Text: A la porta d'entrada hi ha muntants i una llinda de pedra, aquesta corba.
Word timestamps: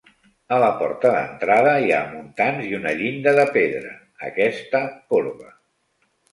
A 0.55 0.57
la 0.61 0.69
porta 0.77 1.11
d'entrada 1.15 1.75
hi 1.83 1.93
ha 1.97 1.99
muntants 2.15 2.65
i 2.69 2.73
una 2.79 2.95
llinda 3.03 3.35
de 3.43 3.47
pedra, 3.61 3.95
aquesta 4.33 4.85
corba. 5.15 5.57